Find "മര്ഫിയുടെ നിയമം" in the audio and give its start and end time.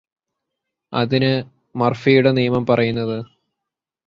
1.75-2.65